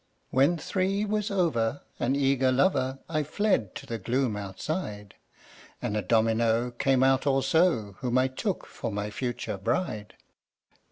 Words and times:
When 0.31 0.57
Three 0.57 1.05
was 1.05 1.29
over, 1.29 1.81
an 1.99 2.15
eager 2.15 2.51
lover, 2.51 2.97
I 3.07 3.21
fled 3.21 3.75
to 3.75 3.85
the 3.85 3.99
gloom 3.99 4.35
outside; 4.35 5.13
And 5.79 5.95
a 5.95 6.01
Domino 6.01 6.71
came 6.71 7.03
out 7.03 7.27
also 7.27 7.91
Whom 7.99 8.17
I 8.17 8.27
took 8.27 8.65
for 8.65 8.91
my 8.91 9.11
future 9.11 9.57
bride. 9.59 10.15